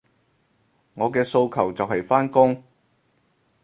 [0.95, 2.63] 我嘅訴求就係返工